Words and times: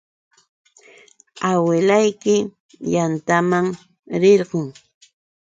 Awilayki 1.49 2.35
yantaman 2.93 3.65
rirquy. 4.21 4.61